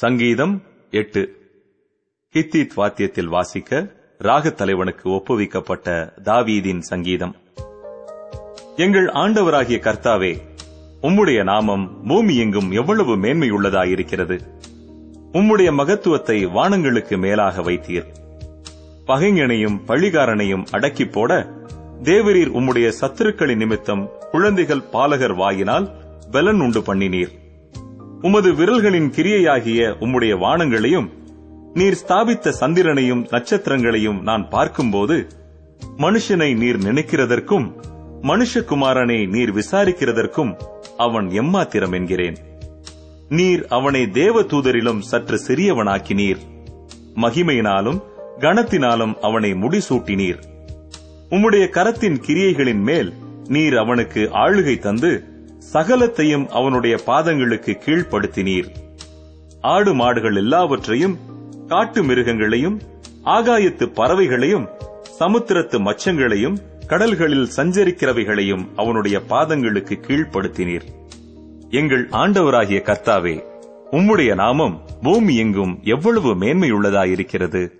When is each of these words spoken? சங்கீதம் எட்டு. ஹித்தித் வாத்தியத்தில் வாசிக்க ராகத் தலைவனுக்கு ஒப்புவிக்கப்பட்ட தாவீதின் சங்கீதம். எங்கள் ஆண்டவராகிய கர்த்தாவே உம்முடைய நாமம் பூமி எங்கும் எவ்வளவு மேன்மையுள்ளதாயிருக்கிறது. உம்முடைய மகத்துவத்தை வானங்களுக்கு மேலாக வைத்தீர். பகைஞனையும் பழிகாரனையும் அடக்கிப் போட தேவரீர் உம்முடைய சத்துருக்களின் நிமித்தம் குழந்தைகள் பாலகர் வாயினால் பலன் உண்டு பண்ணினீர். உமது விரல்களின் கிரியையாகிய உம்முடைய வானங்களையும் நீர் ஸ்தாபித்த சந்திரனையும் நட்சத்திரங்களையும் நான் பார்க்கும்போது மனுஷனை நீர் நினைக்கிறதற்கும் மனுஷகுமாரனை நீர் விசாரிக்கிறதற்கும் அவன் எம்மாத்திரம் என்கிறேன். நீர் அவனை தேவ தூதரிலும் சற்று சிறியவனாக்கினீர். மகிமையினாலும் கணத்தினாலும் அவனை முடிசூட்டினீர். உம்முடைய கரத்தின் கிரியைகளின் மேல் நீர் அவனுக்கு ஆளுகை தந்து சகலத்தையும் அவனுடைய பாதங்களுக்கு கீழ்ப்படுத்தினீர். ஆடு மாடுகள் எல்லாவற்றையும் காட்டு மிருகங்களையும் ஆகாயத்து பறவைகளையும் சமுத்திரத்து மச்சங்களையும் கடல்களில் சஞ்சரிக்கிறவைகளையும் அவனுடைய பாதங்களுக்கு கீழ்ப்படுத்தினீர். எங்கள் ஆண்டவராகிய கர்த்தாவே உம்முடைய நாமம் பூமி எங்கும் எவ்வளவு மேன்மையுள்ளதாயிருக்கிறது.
சங்கீதம் 0.00 0.62
எட்டு. 0.90 1.50
ஹித்தித் 2.34 2.70
வாத்தியத்தில் 2.76 3.26
வாசிக்க 3.26 3.92
ராகத் 4.18 4.56
தலைவனுக்கு 4.56 5.10
ஒப்புவிக்கப்பட்ட 5.10 6.12
தாவீதின் 6.22 6.78
சங்கீதம். 6.78 7.36
எங்கள் 8.76 9.06
ஆண்டவராகிய 9.06 9.80
கர்த்தாவே 9.80 10.40
உம்முடைய 11.02 11.42
நாமம் 11.42 12.06
பூமி 12.06 12.36
எங்கும் 12.36 12.70
எவ்வளவு 12.70 13.16
மேன்மையுள்ளதாயிருக்கிறது. 13.16 14.40
உம்முடைய 15.32 15.72
மகத்துவத்தை 15.72 16.46
வானங்களுக்கு 16.46 17.18
மேலாக 17.18 17.62
வைத்தீர். 17.62 18.06
பகைஞனையும் 19.06 19.80
பழிகாரனையும் 19.86 20.64
அடக்கிப் 20.72 21.12
போட 21.12 21.48
தேவரீர் 22.02 22.50
உம்முடைய 22.50 22.92
சத்துருக்களின் 23.00 23.56
நிமித்தம் 23.56 24.10
குழந்தைகள் 24.30 24.82
பாலகர் 24.82 25.34
வாயினால் 25.34 25.90
பலன் 26.30 26.60
உண்டு 26.60 26.80
பண்ணினீர். 26.80 27.38
உமது 28.22 28.52
விரல்களின் 28.52 29.10
கிரியையாகிய 29.10 29.94
உம்முடைய 30.00 30.38
வானங்களையும் 30.38 31.08
நீர் 31.74 31.94
ஸ்தாபித்த 31.94 32.52
சந்திரனையும் 32.60 33.26
நட்சத்திரங்களையும் 33.26 34.22
நான் 34.22 34.48
பார்க்கும்போது 34.48 35.26
மனுஷனை 35.98 36.56
நீர் 36.56 36.78
நினைக்கிறதற்கும் 36.78 37.72
மனுஷகுமாரனை 38.22 39.28
நீர் 39.28 39.54
விசாரிக்கிறதற்கும் 39.54 40.56
அவன் 40.96 41.28
எம்மாத்திரம் 41.28 41.92
என்கிறேன். 41.92 42.36
நீர் 43.28 43.66
அவனை 43.66 44.10
தேவ 44.10 44.42
தூதரிலும் 44.42 44.98
சற்று 44.98 45.40
சிறியவனாக்கினீர். 45.48 46.38
மகிமையினாலும் 47.14 48.02
கணத்தினாலும் 48.38 49.14
அவனை 49.14 49.52
முடிசூட்டினீர். 49.52 50.38
உம்முடைய 51.30 51.68
கரத்தின் 51.68 52.18
கிரியைகளின் 52.26 52.82
மேல் 52.82 53.12
நீர் 53.48 53.76
அவனுக்கு 53.76 54.20
ஆளுகை 54.20 54.78
தந்து 54.78 55.24
சகலத்தையும் 55.72 56.48
அவனுடைய 56.48 56.98
பாதங்களுக்கு 57.06 57.76
கீழ்ப்படுத்தினீர். 57.86 58.68
ஆடு 59.60 59.94
மாடுகள் 59.94 60.36
எல்லாவற்றையும் 60.36 61.18
காட்டு 61.68 62.02
மிருகங்களையும் 62.02 62.80
ஆகாயத்து 63.24 63.86
பறவைகளையும் 63.86 64.68
சமுத்திரத்து 65.20 65.78
மச்சங்களையும் 65.78 66.56
கடல்களில் 66.86 67.48
சஞ்சரிக்கிறவைகளையும் 67.56 68.68
அவனுடைய 68.76 69.20
பாதங்களுக்கு 69.28 69.98
கீழ்ப்படுத்தினீர். 70.08 70.86
எங்கள் 71.70 72.08
ஆண்டவராகிய 72.08 72.80
கர்த்தாவே 72.82 73.44
உம்முடைய 73.90 74.34
நாமம் 74.34 74.80
பூமி 75.02 75.36
எங்கும் 75.36 75.78
எவ்வளவு 75.82 76.34
மேன்மையுள்ளதாயிருக்கிறது. 76.34 77.70